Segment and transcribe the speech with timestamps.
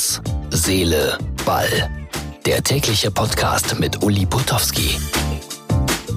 [0.00, 1.90] Herz, Seele, Ball.
[2.46, 4.96] Der tägliche Podcast mit Uli Putowski.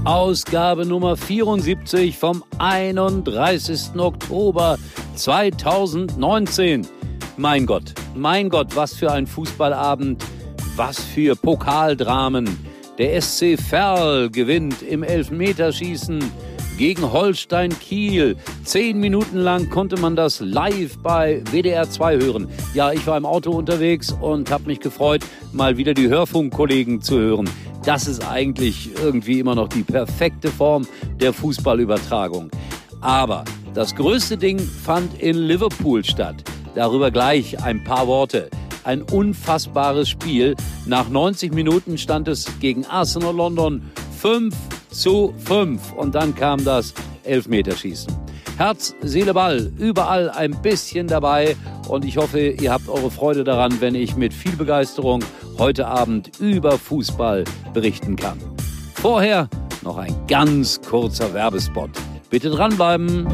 [0.06, 3.90] Ausgabe Nummer 74 vom 31.
[3.98, 4.78] Oktober
[5.16, 6.88] 2019.
[7.36, 10.24] Mein Gott, mein Gott, was für ein Fußballabend,
[10.78, 12.58] was für Pokaldramen.
[12.98, 16.24] Der SC Verl gewinnt im Elfmeterschießen
[16.78, 18.36] gegen Holstein Kiel.
[18.64, 22.48] Zehn Minuten lang konnte man das live bei WDR 2 hören.
[22.74, 27.18] Ja, ich war im Auto unterwegs und habe mich gefreut, mal wieder die Hörfunkkollegen zu
[27.20, 27.50] hören.
[27.86, 30.88] Das ist eigentlich irgendwie immer noch die perfekte Form
[31.20, 32.50] der Fußballübertragung.
[33.02, 33.44] Aber
[33.74, 36.44] das größte Ding fand in Liverpool statt.
[36.76, 38.50] Darüber gleich ein paar Worte.
[38.84, 40.56] Ein unfassbares Spiel.
[40.86, 43.82] Nach 90 Minuten stand es gegen Arsenal London
[44.20, 44.56] 5
[44.94, 45.94] zu 5.
[45.94, 46.94] Und dann kam das
[47.24, 48.14] Elfmeterschießen.
[48.58, 51.56] Herz, Seele, Ball, überall ein bisschen dabei.
[51.88, 55.24] Und ich hoffe, ihr habt eure Freude daran, wenn ich mit viel Begeisterung
[55.58, 58.38] heute Abend über Fußball berichten kann.
[58.94, 59.50] Vorher
[59.82, 61.90] noch ein ganz kurzer Werbespot.
[62.30, 63.28] Bitte dranbleiben.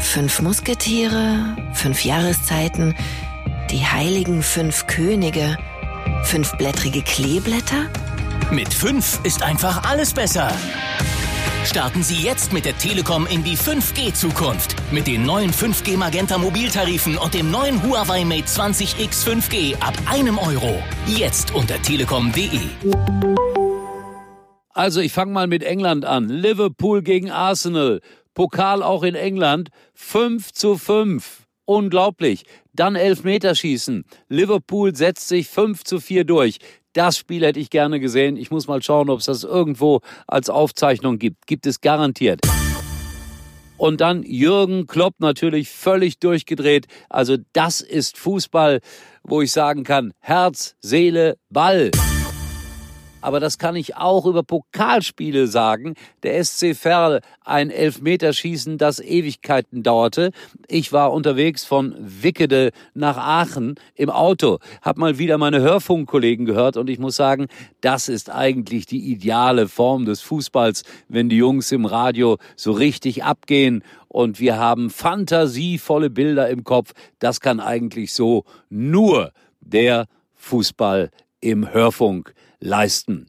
[0.00, 2.96] Fünf Musketiere, fünf Jahreszeiten,
[3.70, 5.56] die heiligen fünf Könige,
[6.24, 7.88] fünfblättrige Kleeblätter?
[8.50, 10.50] Mit fünf ist einfach alles besser.
[11.64, 14.74] Starten Sie jetzt mit der Telekom in die 5G-Zukunft.
[14.90, 20.38] Mit den neuen 5G Magenta Mobiltarifen und dem neuen Huawei Mate 20X 5G ab einem
[20.38, 20.82] Euro.
[21.06, 22.60] Jetzt unter telekom.de.
[24.70, 26.28] Also ich fange mal mit England an.
[26.28, 28.00] Liverpool gegen Arsenal.
[28.34, 29.68] Pokal auch in England.
[29.94, 31.39] 5 zu 5.
[31.70, 32.46] Unglaublich.
[32.72, 34.04] Dann Elfmeterschießen.
[34.28, 36.58] Liverpool setzt sich 5 zu 4 durch.
[36.94, 38.36] Das Spiel hätte ich gerne gesehen.
[38.36, 41.46] Ich muss mal schauen, ob es das irgendwo als Aufzeichnung gibt.
[41.46, 42.40] Gibt es garantiert.
[43.76, 46.88] Und dann Jürgen Klopp natürlich völlig durchgedreht.
[47.08, 48.80] Also das ist Fußball,
[49.22, 51.92] wo ich sagen kann, Herz, Seele, Ball
[53.20, 55.94] aber das kann ich auch über Pokalspiele sagen.
[56.22, 60.30] Der SC Verl ein Elfmeterschießen, das Ewigkeiten dauerte.
[60.68, 66.76] Ich war unterwegs von Wickede nach Aachen im Auto, hab mal wieder meine Hörfunkkollegen gehört
[66.76, 67.48] und ich muss sagen,
[67.80, 73.24] das ist eigentlich die ideale Form des Fußballs, wenn die Jungs im Radio so richtig
[73.24, 76.92] abgehen und wir haben fantasievolle Bilder im Kopf.
[77.18, 81.10] Das kann eigentlich so nur der Fußball
[81.40, 83.26] im Hörfunk leisten.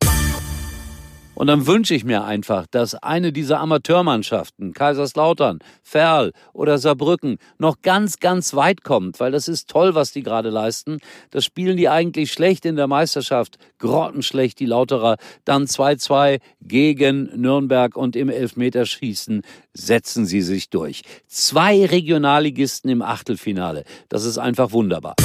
[1.41, 7.81] Und dann wünsche ich mir einfach, dass eine dieser Amateurmannschaften, Kaiserslautern, Ferl oder Saarbrücken, noch
[7.81, 10.99] ganz, ganz weit kommt, weil das ist toll, was die gerade leisten.
[11.31, 15.17] Das spielen die eigentlich schlecht in der Meisterschaft, grottenschlecht die Lauterer.
[15.43, 19.41] Dann 2-2 gegen Nürnberg und im Elfmeterschießen
[19.73, 21.01] setzen sie sich durch.
[21.25, 23.83] Zwei Regionalligisten im Achtelfinale.
[24.09, 25.15] Das ist einfach wunderbar.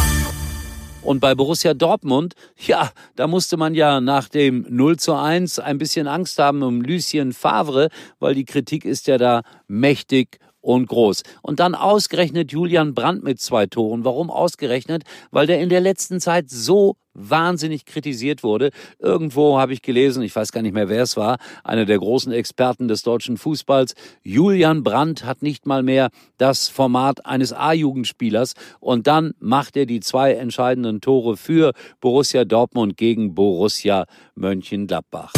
[1.06, 2.34] Und bei Borussia Dortmund,
[2.66, 6.80] ja, da musste man ja nach dem 0 zu 1 ein bisschen Angst haben um
[6.80, 11.22] Lucien Favre, weil die Kritik ist ja da mächtig und groß.
[11.42, 14.04] Und dann ausgerechnet Julian Brandt mit zwei Toren.
[14.04, 15.04] Warum ausgerechnet?
[15.30, 18.70] Weil der in der letzten Zeit so wahnsinnig kritisiert wurde.
[18.98, 22.30] Irgendwo habe ich gelesen, ich weiß gar nicht mehr, wer es war, einer der großen
[22.32, 29.06] Experten des deutschen Fußballs, Julian Brandt hat nicht mal mehr das Format eines A-Jugendspielers und
[29.06, 35.32] dann macht er die zwei entscheidenden Tore für Borussia Dortmund gegen Borussia Mönchengladbach.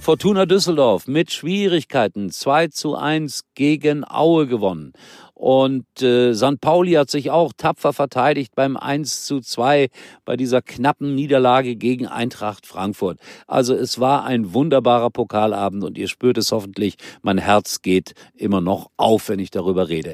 [0.00, 4.94] Fortuna Düsseldorf mit Schwierigkeiten 2 zu 1 gegen Aue gewonnen.
[5.34, 6.58] Und äh, St.
[6.58, 9.90] Pauli hat sich auch tapfer verteidigt beim 1 zu 2
[10.24, 13.18] bei dieser knappen Niederlage gegen Eintracht Frankfurt.
[13.46, 16.96] Also es war ein wunderbarer Pokalabend und ihr spürt es hoffentlich.
[17.20, 20.12] Mein Herz geht immer noch auf, wenn ich darüber rede.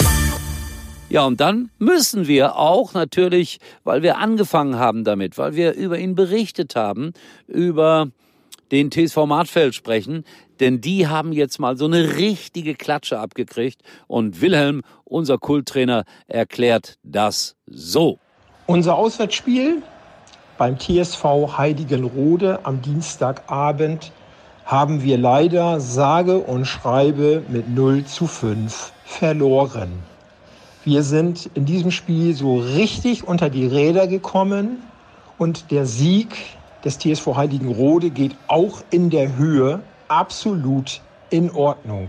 [1.08, 5.96] Ja, und dann müssen wir auch natürlich, weil wir angefangen haben damit, weil wir über
[5.96, 7.12] ihn berichtet haben,
[7.46, 8.08] über
[8.72, 10.24] den TSV Martfeld sprechen,
[10.60, 16.98] denn die haben jetzt mal so eine richtige Klatsche abgekriegt und Wilhelm, unser Kulttrainer, erklärt
[17.02, 18.18] das so.
[18.66, 19.82] Unser Auswärtsspiel
[20.58, 21.24] beim TSV
[21.58, 24.12] Heiligenrode am Dienstagabend
[24.64, 29.92] haben wir leider sage und schreibe mit 0 zu 5 verloren.
[30.84, 34.82] Wir sind in diesem Spiel so richtig unter die Räder gekommen
[35.38, 41.00] und der Sieg des TSV Heiligenrode geht auch in der Höhe absolut
[41.30, 42.08] in Ordnung.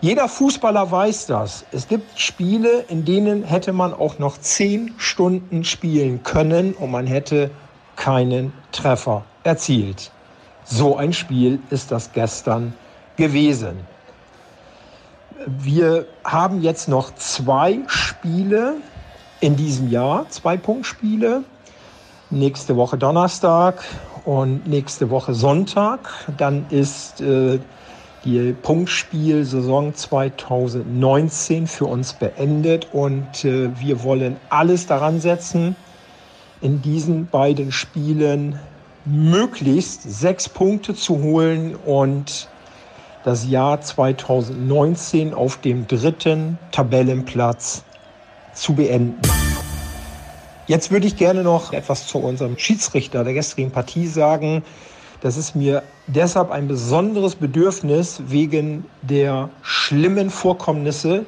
[0.00, 1.64] Jeder Fußballer weiß das.
[1.72, 7.06] Es gibt Spiele, in denen hätte man auch noch zehn Stunden spielen können und man
[7.06, 7.50] hätte
[7.96, 10.10] keinen Treffer erzielt.
[10.64, 12.74] So ein Spiel ist das gestern
[13.16, 13.78] gewesen.
[15.46, 18.76] Wir haben jetzt noch zwei Spiele
[19.40, 21.44] in diesem Jahr, zwei Punktspiele.
[22.30, 23.84] Nächste Woche Donnerstag
[24.24, 26.08] und nächste Woche Sonntag.
[26.36, 27.58] Dann ist äh,
[28.24, 35.76] die Punktspielsaison 2019 für uns beendet und äh, wir wollen alles daran setzen,
[36.62, 38.58] in diesen beiden Spielen
[39.04, 42.48] möglichst sechs Punkte zu holen und
[43.22, 47.84] das Jahr 2019 auf dem dritten Tabellenplatz
[48.54, 49.20] zu beenden.
[50.66, 54.62] Jetzt würde ich gerne noch etwas zu unserem Schiedsrichter der gestrigen Partie sagen.
[55.20, 61.26] Das ist mir deshalb ein besonderes Bedürfnis wegen der schlimmen Vorkommnisse,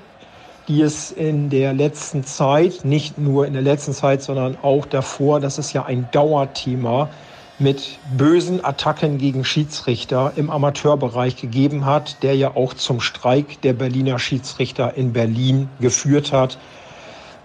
[0.68, 5.38] die es in der letzten Zeit, nicht nur in der letzten Zeit, sondern auch davor,
[5.38, 7.10] das ist ja ein Dauerthema,
[7.58, 13.74] mit bösen Attacken gegen Schiedsrichter im Amateurbereich gegeben hat, der ja auch zum Streik der
[13.74, 16.58] Berliner Schiedsrichter in Berlin geführt hat,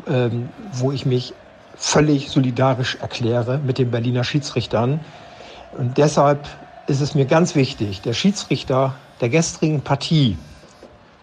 [0.07, 1.33] ähm, wo ich mich
[1.81, 5.00] völlig solidarisch erkläre mit den Berliner Schiedsrichtern.
[5.78, 6.48] Und deshalb
[6.86, 10.38] ist es mir ganz wichtig, der Schiedsrichter der gestrigen Partie,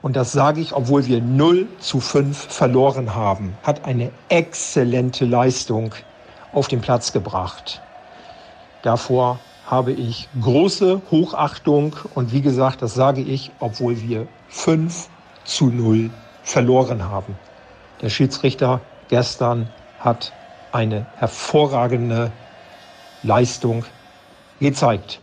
[0.02, 5.94] und das sage ich, obwohl wir 0 zu 5 verloren haben, hat eine exzellente Leistung
[6.52, 7.80] auf den Platz gebracht.
[8.82, 15.08] Davor habe ich große Hochachtung und wie gesagt, das sage ich, obwohl wir 5
[15.44, 16.10] zu 0
[16.42, 17.36] verloren haben.
[18.00, 19.68] Der Schiedsrichter gestern
[19.98, 20.32] hat
[20.72, 22.30] eine hervorragende
[23.22, 23.84] Leistung
[24.60, 25.20] gezeigt.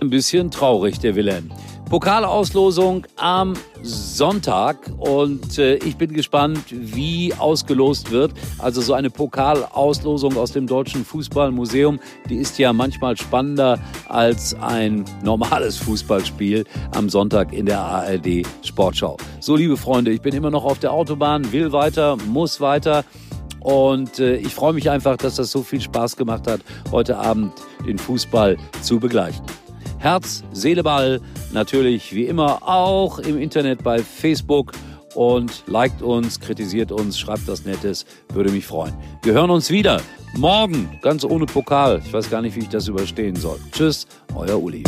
[0.00, 1.50] Ein bisschen traurig, der Wilhelm.
[1.88, 8.32] Pokalauslosung am Sonntag und äh, ich bin gespannt, wie ausgelost wird.
[8.58, 13.78] Also so eine Pokalauslosung aus dem Deutschen Fußballmuseum, die ist ja manchmal spannender
[14.08, 16.64] als ein normales Fußballspiel
[16.96, 19.16] am Sonntag in der ARD Sportschau.
[19.40, 23.04] So, liebe Freunde, ich bin immer noch auf der Autobahn, will weiter, muss weiter.
[23.64, 26.60] Und äh, ich freue mich einfach, dass das so viel Spaß gemacht hat,
[26.92, 27.52] heute Abend
[27.84, 29.44] den Fußball zu begleichen.
[29.98, 31.20] Herz, Seele, Ball.
[31.52, 34.72] Natürlich wie immer auch im Internet bei Facebook.
[35.14, 38.92] Und liked uns, kritisiert uns, schreibt was Nettes, würde mich freuen.
[39.22, 40.00] Wir hören uns wieder
[40.36, 42.02] morgen, ganz ohne Pokal.
[42.04, 43.58] Ich weiß gar nicht, wie ich das überstehen soll.
[43.72, 44.82] Tschüss, euer Uli.